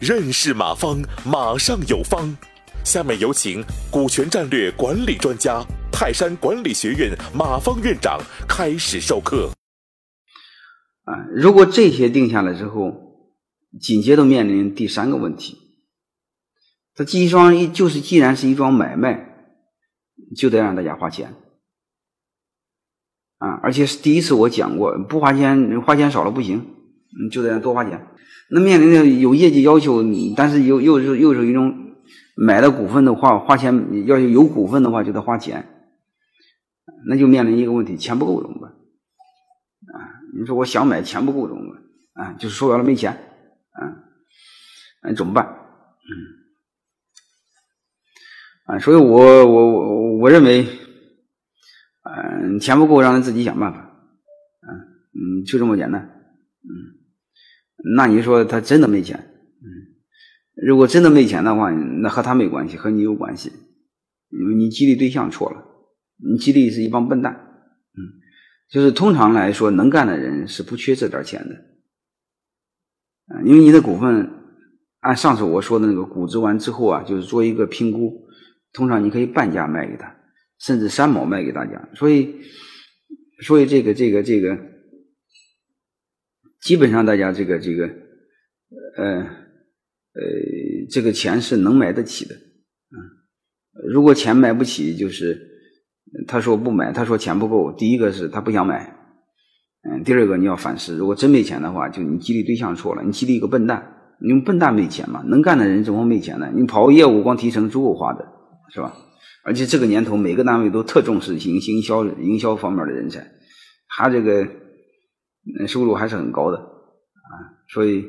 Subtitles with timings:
[0.00, 2.36] 认识马方，马上有方。
[2.84, 9.50] 下面有请股权战略管理专家、泰山管理学院马方院长开始授课。
[11.04, 12.92] 啊，如果这些定下来之后，
[13.80, 15.56] 紧接着面临第三个问题。
[16.94, 19.28] 这一桩一就是，既然是一桩买卖，
[20.36, 21.34] 就得让大家花钱。
[23.42, 28.06] 啊，而且是第一次我讲过，不花钱，花钱少了不行，嗯，就得多花钱。
[28.50, 30.04] 那面临着有业绩要求，
[30.36, 31.78] 但是又又是又是一种。
[32.34, 35.68] 买了股份的话，花钱要有股份的话，就得花钱，
[37.06, 38.70] 那就面临一个问题：钱不够怎么办？
[39.94, 40.00] 啊，
[40.34, 41.82] 你说我想买，钱不够怎么办？
[42.26, 43.84] 啊，就是说白了没钱，啊，
[45.02, 45.44] 那怎么办？
[48.64, 50.66] 嗯，啊，所以我我我我认为，
[52.14, 54.68] 嗯，钱不够，让他自己想办法，啊，
[55.14, 56.70] 嗯，就这么简单，嗯，
[57.96, 59.18] 那你说他真的没钱？
[59.18, 59.90] 嗯
[60.54, 63.50] 如果真的没钱的话，那和他没关系，和你有关系，
[64.28, 65.64] 因为你激励对象错了，
[66.18, 68.20] 你激励是一帮笨蛋，嗯，
[68.68, 71.54] 就是通常来说，能干的人是不缺这点钱的，
[73.34, 74.30] 啊，因为你的股份
[75.00, 78.28] 按上次我说的那个估值完之后啊，就是做一个评估，
[78.74, 80.14] 通常你可以半价卖给他，
[80.62, 82.36] 甚至三毛卖给大家，所以，
[83.42, 84.56] 所以这个这个这个，
[86.60, 87.90] 基本上大家这个这个，
[88.96, 89.42] 呃。
[90.14, 90.20] 呃，
[90.90, 92.94] 这个钱是能买得起的，嗯，
[93.90, 95.40] 如果钱买不起，就是
[96.28, 97.72] 他说不买，他说钱不够。
[97.72, 98.94] 第一个是他不想买，
[99.88, 105.22] 嗯，第二个你要反思，如果真没钱的话，就你激励对象错了，你激励一个笨蛋，你笨蛋没钱嘛？
[105.26, 106.52] 能干的人怎么没钱呢？
[106.54, 108.22] 你跑业务光提成足够花的，
[108.70, 108.96] 是吧？
[109.44, 113.32] 而且这个年头每个单位都特重视营营销营销方面的人才，
[113.88, 114.46] 他这个
[115.66, 118.06] 收入还是很高的，啊，所以。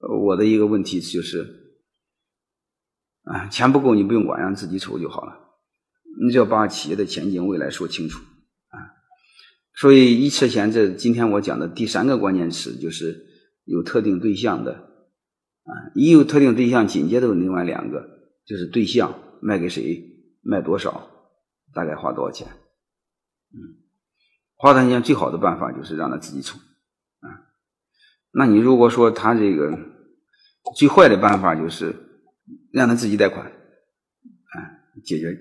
[0.00, 1.44] 我的一个问题就是，
[3.24, 5.32] 啊，钱不够你不用管，让自己筹就好了。
[6.22, 8.20] 你只要把企业的前景未来说清楚
[8.68, 8.78] 啊。
[9.74, 13.26] 所以一车钱这今天我讲的第三个关键词就是
[13.64, 14.72] 有特定对象的
[15.64, 18.08] 啊，一有特定对象，紧接着另外两个
[18.46, 20.02] 就是对象卖给谁，
[20.42, 21.10] 卖多少，
[21.72, 22.46] 大概花多少钱。
[23.52, 23.82] 嗯，
[24.56, 26.58] 花多少钱最好的办法就是让他自己筹。
[28.30, 29.76] 那你如果说他这个
[30.76, 31.94] 最坏的办法就是
[32.70, 34.54] 让他自己贷款，啊，
[35.02, 35.36] 解决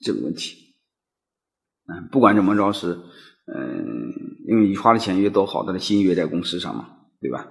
[0.00, 0.76] 这个问题，
[1.86, 2.92] 嗯，不管怎么着是，
[3.46, 4.12] 嗯，
[4.46, 7.50] 因为你花的钱越多，好他的心越在公司上嘛，对吧？